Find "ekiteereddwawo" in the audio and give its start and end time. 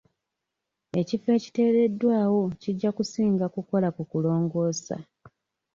1.37-2.41